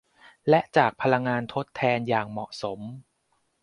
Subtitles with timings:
[0.49, 2.79] และจากพลังงานทดแทนอย่างเหมาะสม